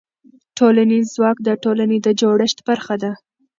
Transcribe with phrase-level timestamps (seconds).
[0.57, 3.11] ټولنیز ځواک د ټولنې د جوړښت برخه ده.